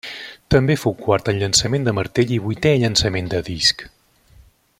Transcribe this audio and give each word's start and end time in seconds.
També 0.53 0.77
fou 0.83 0.95
quart 1.01 1.29
en 1.33 1.41
llançament 1.43 1.85
de 1.89 1.95
martell 1.99 2.35
i 2.39 2.41
vuitè 2.47 2.75
en 2.79 2.83
llançament 2.87 3.31
de 3.35 3.47
disc. 3.53 3.89